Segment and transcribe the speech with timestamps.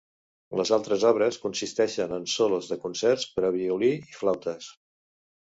[0.59, 4.73] Les altres obres consisteixen en solos de concerts per a violí i flautes.